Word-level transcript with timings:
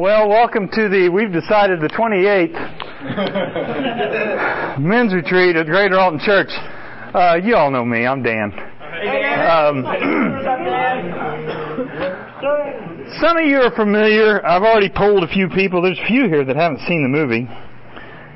Well, 0.00 0.30
welcome 0.30 0.66
to 0.66 0.88
the, 0.88 1.10
we've 1.10 1.30
decided 1.30 1.82
the 1.82 1.88
28th 1.88 4.80
men's 4.80 5.12
retreat 5.12 5.56
at 5.56 5.66
Greater 5.66 6.00
Alton 6.00 6.20
Church. 6.24 6.48
Uh, 7.12 7.36
you 7.44 7.54
all 7.54 7.70
know 7.70 7.84
me, 7.84 8.06
I'm 8.06 8.22
Dan. 8.22 8.50
Um, 8.50 9.84
some 13.20 13.36
of 13.36 13.44
you 13.44 13.60
are 13.60 13.76
familiar. 13.76 14.42
I've 14.42 14.62
already 14.62 14.88
polled 14.88 15.22
a 15.22 15.28
few 15.28 15.50
people. 15.50 15.82
There's 15.82 15.98
a 15.98 16.06
few 16.06 16.28
here 16.28 16.46
that 16.46 16.56
haven't 16.56 16.80
seen 16.88 17.02
the 17.02 17.10
movie, 17.10 17.46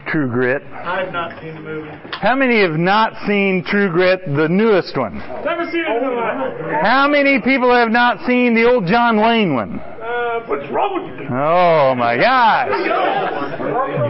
True 0.09 0.29
Grit. 0.29 0.63
I 0.71 1.01
have 1.03 1.15
not 1.15 1.41
seen 1.41 1.55
the 1.55 1.63
movie. 1.63 1.89
How 2.21 2.37
many 2.37 2.61
have 2.61 2.79
not 2.79 3.15
seen 3.27 3.65
True 3.67 3.91
Grit, 3.91 4.21
the 4.27 4.49
newest 4.51 4.99
one? 4.99 5.17
Never 5.17 5.65
seen 5.73 5.81
it 5.81 6.03
in. 6.03 6.13
How 6.85 7.09
many 7.09 7.41
people 7.41 7.75
have 7.75 7.91
not 7.91 8.19
seen 8.27 8.53
the 8.55 8.65
old 8.69 8.87
John 8.87 9.17
Wayne 9.17 9.55
one? 9.55 9.81
Uh, 9.81 10.41
what's 10.45 10.69
wrong 10.71 11.01
with 11.01 11.09
you? 11.09 11.14
Oh 11.31 11.95
my 11.97 12.17
gosh. 12.17 12.69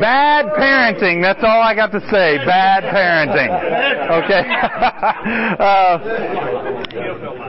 Bad 0.00 0.46
parenting. 0.59 1.22
That's 1.22 1.41
all 1.42 1.62
I 1.62 1.74
got 1.74 1.92
to 1.92 2.00
say. 2.10 2.38
Bad 2.45 2.84
parenting. 2.84 3.50
Okay. 4.24 4.42
uh, 5.60 5.98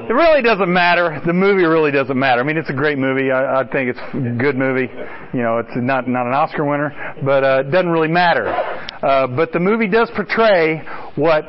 it 0.08 0.14
really 0.14 0.42
doesn't 0.42 0.72
matter. 0.72 1.22
The 1.26 1.34
movie 1.34 1.64
really 1.66 1.92
doesn't 1.92 2.18
matter. 2.18 2.42
I 2.42 2.44
mean, 2.44 2.58
it's 2.58 2.70
a 2.70 2.74
great 2.74 2.98
movie. 2.98 3.32
I, 3.32 3.62
I 3.62 3.68
think 3.68 3.90
it's 3.90 4.00
a 4.14 4.38
good 4.38 4.56
movie. 4.56 4.90
You 5.34 5.42
know, 5.42 5.58
it's 5.58 5.76
not 5.76 6.08
not 6.08 6.28
an 6.28 6.34
Oscar 6.34 6.64
winner, 6.64 6.94
but 7.24 7.44
uh, 7.44 7.64
it 7.66 7.72
doesn't 7.72 7.90
really 7.90 8.08
matter. 8.08 8.48
Uh, 8.48 9.28
but 9.28 9.52
the 9.52 9.60
movie 9.60 9.88
does 9.88 10.12
portray 10.16 10.84
what 11.16 11.46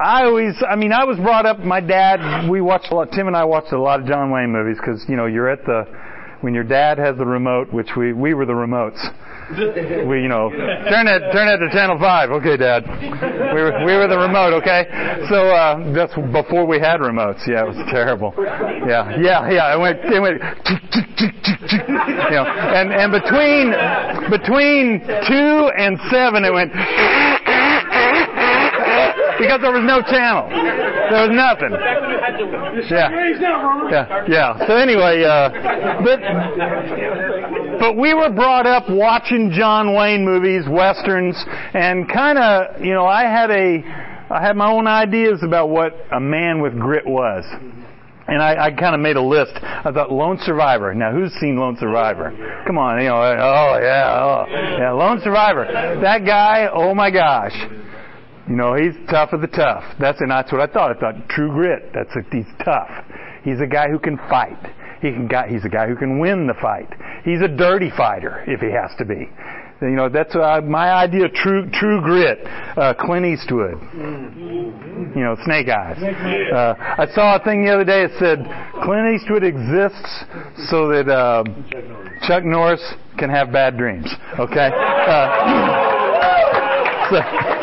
I 0.00 0.24
always, 0.24 0.54
I 0.66 0.76
mean, 0.76 0.92
I 0.92 1.04
was 1.04 1.18
brought 1.18 1.44
up, 1.44 1.58
my 1.58 1.80
dad, 1.80 2.48
we 2.48 2.62
watched 2.62 2.90
a 2.90 2.94
lot, 2.94 3.12
Tim 3.12 3.26
and 3.26 3.36
I 3.36 3.44
watched 3.44 3.72
a 3.72 3.78
lot 3.78 4.00
of 4.00 4.06
John 4.06 4.30
Wayne 4.30 4.50
movies 4.50 4.78
because, 4.80 5.04
you 5.08 5.16
know, 5.16 5.26
you're 5.26 5.50
at 5.50 5.62
the, 5.66 5.84
when 6.40 6.54
your 6.54 6.64
dad 6.64 6.98
has 6.98 7.16
the 7.16 7.26
remote, 7.26 7.72
which 7.72 7.90
we, 7.96 8.12
we 8.12 8.34
were 8.34 8.46
the 8.46 8.52
remotes. 8.52 8.98
We, 10.06 10.22
you 10.22 10.28
know, 10.28 10.48
turn 10.48 11.08
it, 11.10 11.32
turn 11.32 11.48
it 11.48 11.58
to 11.58 11.68
channel 11.72 11.98
five. 11.98 12.30
Okay, 12.30 12.56
dad. 12.56 12.86
We 12.86 13.60
were, 13.60 13.84
we 13.84 13.96
were 13.98 14.06
the 14.06 14.16
remote, 14.16 14.54
okay? 14.62 14.86
So, 15.28 15.50
uh, 15.50 15.92
that's 15.92 16.14
before 16.14 16.66
we 16.66 16.78
had 16.78 17.00
remotes. 17.00 17.42
Yeah, 17.48 17.64
it 17.64 17.74
was 17.74 17.82
terrible. 17.90 18.32
Yeah, 18.38 19.18
yeah, 19.18 19.50
yeah. 19.50 19.74
It 19.74 19.80
went, 19.80 19.98
it 20.06 20.20
went, 20.22 20.38
you 22.30 22.36
know, 22.38 22.46
and, 22.46 22.94
and 22.94 23.10
between, 23.10 23.74
between 24.30 25.02
two 25.26 25.70
and 25.74 25.98
seven, 26.14 26.44
it 26.44 26.54
went, 26.54 26.70
because 29.40 29.60
there 29.64 29.72
was 29.72 29.84
no 29.84 30.04
channel. 30.04 30.48
There 30.52 31.24
was 31.24 31.32
nothing. 31.32 31.72
Yeah. 32.92 33.08
Yeah. 33.90 34.24
Yeah. 34.28 34.66
So 34.66 34.76
anyway, 34.76 35.24
uh, 35.24 35.48
but 36.04 36.20
but 37.80 37.96
we 37.96 38.14
were 38.14 38.30
brought 38.30 38.66
up 38.66 38.88
watching 38.88 39.50
John 39.50 39.94
Wayne 39.96 40.24
movies, 40.24 40.64
westerns, 40.68 41.36
and 41.74 42.08
kind 42.08 42.38
of, 42.38 42.84
you 42.84 42.92
know, 42.92 43.06
I 43.06 43.22
had 43.22 43.50
a 43.50 43.82
I 44.30 44.40
had 44.42 44.56
my 44.56 44.70
own 44.70 44.86
ideas 44.86 45.40
about 45.42 45.70
what 45.70 45.96
a 46.12 46.20
man 46.20 46.60
with 46.60 46.78
grit 46.78 47.06
was. 47.06 47.44
And 48.28 48.40
I, 48.40 48.66
I 48.66 48.70
kind 48.70 48.94
of 48.94 49.00
made 49.00 49.16
a 49.16 49.22
list. 49.22 49.50
I 49.60 49.90
thought 49.92 50.12
Lone 50.12 50.38
Survivor. 50.42 50.94
Now, 50.94 51.10
who's 51.10 51.32
seen 51.40 51.56
Lone 51.58 51.76
Survivor? 51.80 52.30
Come 52.64 52.78
on, 52.78 53.02
you 53.02 53.08
know. 53.08 53.16
Oh 53.16 53.78
yeah, 53.82 54.22
oh 54.22 54.44
yeah, 54.78 54.92
Lone 54.92 55.20
Survivor. 55.24 55.66
That 56.00 56.24
guy. 56.24 56.68
Oh 56.72 56.94
my 56.94 57.10
gosh. 57.10 57.56
You 58.50 58.56
know, 58.56 58.74
he's 58.74 58.94
tough 59.08 59.32
of 59.32 59.42
the 59.42 59.46
tough. 59.46 59.84
That's 60.00 60.20
and 60.20 60.28
that's 60.32 60.50
what 60.50 60.60
I 60.60 60.66
thought. 60.66 60.90
I 60.90 60.98
thought 60.98 61.28
true 61.28 61.50
grit. 61.52 61.92
That's 61.94 62.10
a, 62.16 62.22
he's 62.34 62.50
tough. 62.64 62.90
He's 63.44 63.60
a 63.60 63.66
guy 63.66 63.86
who 63.88 64.00
can 64.00 64.18
fight. 64.28 64.58
He 65.00 65.12
can 65.12 65.28
guy, 65.28 65.48
he's 65.48 65.64
a 65.64 65.68
guy 65.68 65.86
who 65.86 65.94
can 65.94 66.18
win 66.18 66.48
the 66.48 66.54
fight. 66.60 66.92
He's 67.24 67.40
a 67.40 67.48
dirty 67.48 67.90
fighter 67.96 68.42
if 68.48 68.58
he 68.60 68.66
has 68.72 68.90
to 68.98 69.04
be. 69.04 69.30
You 69.80 69.94
know, 69.96 70.08
that's 70.08 70.34
uh, 70.34 70.60
my 70.64 70.90
idea 70.90 71.26
of 71.26 71.32
true 71.32 71.70
true 71.72 72.02
grit. 72.02 72.40
Uh, 72.44 72.92
Clint 72.98 73.24
Eastwood. 73.24 73.78
You 73.94 75.22
know, 75.22 75.36
Snake 75.44 75.68
Eyes. 75.68 76.02
Uh, 76.02 76.74
I 76.76 77.06
saw 77.14 77.36
a 77.36 77.44
thing 77.44 77.64
the 77.64 77.70
other 77.72 77.84
day 77.84 78.08
that 78.08 78.18
said 78.18 78.38
Clint 78.82 79.14
Eastwood 79.14 79.44
exists 79.44 80.24
so 80.68 80.88
that 80.88 81.08
uh, 81.08 81.44
Chuck 82.26 82.42
Norris 82.44 82.82
can 83.16 83.30
have 83.30 83.52
bad 83.52 83.78
dreams. 83.78 84.12
Okay. 84.40 84.70
Uh, 84.74 85.28
so, 87.56 87.59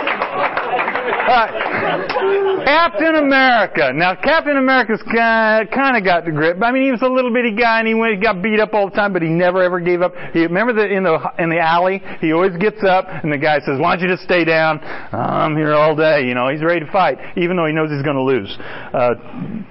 Captain 2.66 3.16
America. 3.16 3.92
Now, 3.94 4.16
Captain 4.16 4.56
America's 4.56 5.02
kind 5.04 5.98
of 5.98 6.04
got 6.06 6.24
the 6.24 6.32
grip. 6.32 6.58
I 6.64 6.72
mean, 6.72 6.84
he 6.84 6.92
was 6.92 7.02
a 7.02 7.08
little 7.08 7.34
bitty 7.34 7.52
guy, 7.52 7.80
and 7.80 7.88
he 7.88 7.94
went, 7.94 8.24
got 8.24 8.42
beat 8.42 8.62
up 8.62 8.74
all 8.74 8.90
the 8.90 8.96
time, 8.96 9.12
but 9.12 9.22
he 9.22 9.28
never 9.28 9.62
ever 9.62 9.82
gave 9.82 10.02
up. 10.02 10.14
He 10.32 10.44
remember 10.44 10.72
that 10.74 10.90
in 10.90 11.04
the 11.04 11.20
in 11.38 11.50
the 11.50 11.60
alley, 11.60 12.02
he 12.22 12.32
always 12.32 12.56
gets 12.56 12.82
up, 12.84 13.08
and 13.10 13.32
the 13.32 13.38
guy 13.38 13.60
says, 13.60 13.78
"Why 13.80 13.96
don't 13.96 14.08
you 14.08 14.16
just 14.16 14.24
stay 14.24 14.46
down? 14.46 14.80
I'm 14.80 15.58
here 15.58 15.74
all 15.74 15.96
day." 15.96 16.26
You 16.26 16.34
know, 16.34 16.48
he's 16.48 16.64
ready 16.64 16.86
to 16.86 16.92
fight, 16.92 17.18
even 17.36 17.58
though 17.58 17.66
he 17.66 17.74
knows 17.74 17.92
he's 17.92 18.04
going 18.04 18.16
to 18.16 18.24
lose. 18.24 18.56
Uh, 18.58 19.16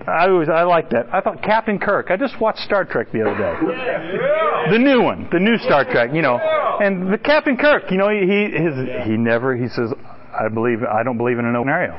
I 0.06 0.28
always 0.28 0.50
I 0.50 0.62
like 0.65 0.91
that. 0.91 1.09
I 1.12 1.23
thought 1.23 1.43
Captain 1.43 1.78
Kirk. 1.78 2.11
I 2.11 2.19
just 2.19 2.38
watched 2.38 2.61
Star 2.61 2.84
Trek 2.84 3.12
the 3.12 3.23
other 3.23 3.37
day, 3.37 4.73
the 4.73 4.78
new 4.78 5.00
one, 5.00 5.28
the 5.33 5.41
new 5.41 5.56
Star 5.59 5.84
Trek. 5.84 6.11
You 6.12 6.21
know, 6.21 6.37
and 6.37 7.11
the 7.11 7.19
Captain 7.19 7.56
Kirk. 7.56 7.91
You 7.91 7.97
know, 7.97 8.11
he 8.11 8.27
he 8.28 8.62
his, 8.62 9.06
he 9.06 9.17
never 9.17 9.56
he 9.56 9.69
says. 9.69 9.93
I 10.39 10.49
believe 10.49 10.83
I 10.83 11.03
don't 11.03 11.19
believe 11.19 11.39
in 11.39 11.45
an 11.45 11.57
open 11.57 11.67
scenario. 11.67 11.95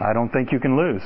I 0.00 0.12
don't 0.12 0.30
think 0.30 0.52
you 0.52 0.60
can 0.60 0.76
lose. 0.76 1.02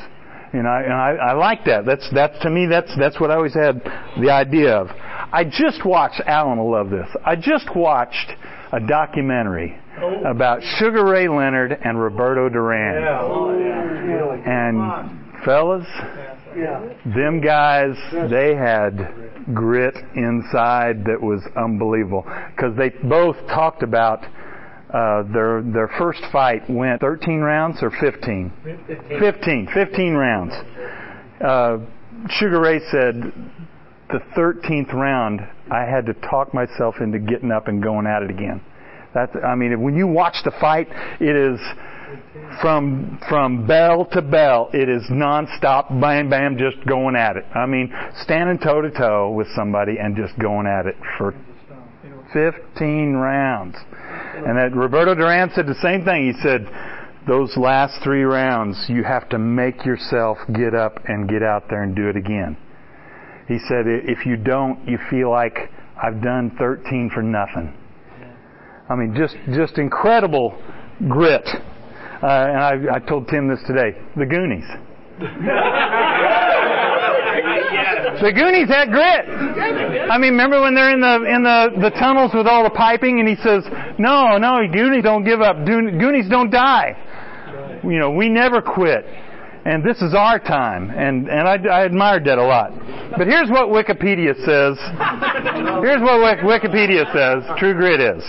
And 0.53 0.67
I, 0.67 0.83
and 0.83 0.93
I, 0.93 1.11
I 1.11 1.33
like 1.33 1.65
that. 1.67 1.85
That's 1.85 2.09
that's 2.15 2.39
to 2.43 2.51
me 2.51 2.67
that's 2.67 2.91
that's 2.99 3.21
what 3.21 3.31
I 3.31 3.35
always 3.35 3.55
had 3.55 3.83
the 4.21 4.31
idea 4.31 4.75
of. 4.75 4.89
I 4.89 5.45
just 5.45 5.85
watched 5.85 6.23
Alan 6.25 6.59
will 6.59 6.71
love 6.71 6.89
this. 6.89 7.09
I 7.25 7.37
just 7.37 7.75
watched 7.75 8.31
a 8.73 8.81
documentary 8.81 9.77
oh. 10.01 10.23
about 10.25 10.63
Sugar 10.79 11.05
Ray 11.05 11.29
Leonard 11.29 11.73
and 11.73 12.01
Roberto 12.01 12.49
Duran. 12.49 13.05
Oh, 13.05 13.51
and 14.47 15.45
fellas, 15.45 15.87
them 17.15 17.41
guys, 17.41 17.97
they 18.31 18.55
had 18.55 19.55
grit 19.55 19.97
inside 20.15 21.05
that 21.05 21.21
was 21.21 21.43
unbelievable 21.57 22.25
because 22.55 22.77
they 22.77 22.91
both 23.09 23.37
talked 23.49 23.83
about 23.83 24.25
uh, 24.93 25.23
their 25.33 25.63
their 25.63 25.91
first 25.99 26.21
fight 26.31 26.69
went 26.69 27.01
13 27.01 27.41
rounds 27.41 27.83
or 27.83 27.91
15? 27.91 28.53
15. 29.19 29.69
15 29.75 30.15
rounds. 30.15 30.53
Uh, 31.45 31.79
Sugar 32.31 32.61
Ray 32.61 32.81
said 32.91 33.33
the 34.09 34.21
13th 34.37 34.93
round 34.93 35.41
I 35.71 35.81
had 35.81 36.07
to 36.07 36.15
talk 36.15 36.55
myself 36.55 36.97
into 37.01 37.19
getting 37.19 37.51
up 37.51 37.69
and 37.69 37.83
going 37.83 38.07
at 38.07 38.23
it 38.23 38.31
again. 38.31 38.63
That's 39.15 39.33
I 39.45 39.55
mean 39.55 39.81
when 39.83 39.97
you 39.97 40.07
watch 40.07 40.37
the 40.45 40.53
fight, 40.61 40.89
it 41.21 41.35
is 41.35 41.61
from 42.61 43.19
from 43.29 43.67
bell 43.67 44.05
to 44.13 44.23
bell. 44.23 44.71
It 44.73 44.89
is 44.89 45.03
nonstop, 45.11 46.01
bam 46.01 46.31
bam, 46.31 46.57
just 46.59 46.87
going 46.87 47.17
at 47.17 47.37
it. 47.37 47.45
I 47.55 47.67
mean 47.67 47.93
standing 48.23 48.59
toe 48.59 48.83
to 48.83 48.91
toe 48.91 49.31
with 49.33 49.49
somebody 49.57 49.97
and 49.99 50.17
just 50.17 50.39
going 50.39 50.67
at 50.67 50.87
it 50.87 50.97
for 51.19 51.35
15 52.33 53.15
rounds. 53.15 53.77
And 54.37 54.59
that 54.59 54.77
Roberto 54.77 55.15
Duran 55.15 55.51
said 55.55 55.67
the 55.67 55.81
same 55.83 56.05
thing. 56.05 56.33
He 56.33 56.43
said, 56.43 56.67
those 57.27 57.57
last 57.57 58.03
three 58.05 58.23
rounds, 58.23 58.85
you 58.89 59.03
have 59.03 59.29
to 59.31 59.39
make 59.39 59.85
yourself 59.85 60.39
get 60.55 60.75
up 60.75 61.01
and 61.07 61.29
get 61.29 61.43
out 61.43 61.65
there 61.69 61.83
and 61.83 61.97
do 61.97 62.09
it 62.09 62.17
again. 62.17 62.57
He 63.49 63.59
said, 63.69 63.87
if 63.87 64.27
you 64.27 64.37
don't, 64.37 64.87
you 64.89 64.99
feel 65.11 65.31
like 65.31 65.57
I've 66.01 66.23
done 66.23 66.55
13 66.59 67.11
for 67.15 67.23
nothing. 67.23 67.75
I 68.89 68.95
mean, 68.95 69.15
just 69.17 69.35
just 69.55 69.79
incredible 69.79 70.57
grit. 71.09 71.47
Uh, 71.47 72.27
and 72.27 72.59
I, 72.59 72.97
I 72.97 72.99
told 73.01 73.29
Tim 73.29 73.49
this 73.49 73.61
today. 73.67 73.99
The 74.17 74.27
Goonies. 74.27 74.65
The 78.21 78.33
Goonies 78.33 78.69
had 78.69 78.91
grit. 78.91 79.29
I 80.11 80.19
mean, 80.19 80.33
remember 80.33 80.61
when 80.61 80.75
they're 80.75 80.93
in 80.93 81.01
the 81.01 81.23
in 81.25 81.43
the 81.43 81.89
the 81.89 81.91
tunnels 81.91 82.33
with 82.35 82.47
all 82.47 82.65
the 82.65 82.71
piping, 82.71 83.21
and 83.21 83.29
he 83.29 83.37
says, 83.37 83.65
"No, 83.99 84.39
no, 84.39 84.67
Goonies 84.73 85.03
don't 85.05 85.25
give 85.25 85.41
up. 85.41 85.65
Goonies 85.67 86.29
don't 86.29 86.51
die. 86.51 86.97
You 87.85 87.99
know, 87.99 88.11
we 88.11 88.29
never 88.29 88.63
quit." 88.63 89.05
And 89.67 89.83
this 89.83 90.01
is 90.01 90.15
our 90.15 90.39
time, 90.39 90.91
and 90.91 91.29
and 91.29 91.49
I, 91.49 91.57
I 91.69 91.85
admired 91.85 92.25
that 92.27 92.39
a 92.39 92.45
lot. 92.45 92.71
But 93.19 93.27
here's 93.27 93.51
what 93.51 93.69
Wikipedia 93.69 94.35
says. 94.47 94.79
Here's 95.83 96.01
what 96.01 96.23
Wikipedia 96.47 97.05
says. 97.13 97.43
True 97.59 97.75
grit 97.75 98.01
is. 98.01 98.23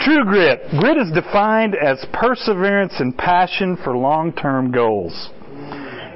True 0.00 0.24
grit. 0.24 0.60
Grit 0.78 0.98
is 0.98 1.10
defined 1.12 1.74
as 1.74 2.04
perseverance 2.12 2.94
and 2.98 3.16
passion 3.16 3.76
for 3.82 3.96
long-term 3.96 4.70
goals. 4.70 5.30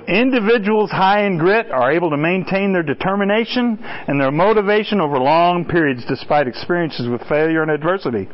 Individuals 0.09 0.91
high 0.91 1.25
in 1.25 1.39
grit 1.39 1.71
are 1.71 1.93
able 1.93 2.11
to 2.11 2.17
maintain 2.17 2.73
their 2.73 2.83
determination 2.83 3.79
and 3.83 4.21
their 4.21 4.31
motivation 4.31 5.01
over 5.01 5.19
long 5.19 5.65
periods 5.65 6.05
despite 6.07 6.47
experiences 6.47 7.09
with 7.09 7.23
failure 7.29 7.63
and 7.63 7.71
adversity. 7.71 8.29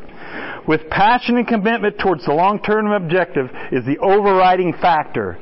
With 0.67 0.89
passion 0.89 1.37
and 1.37 1.47
commitment 1.47 1.97
towards 1.97 2.25
the 2.25 2.33
long-term 2.33 2.91
objective 2.91 3.49
is 3.71 3.85
the 3.85 3.97
overriding 3.99 4.73
factor 4.73 5.39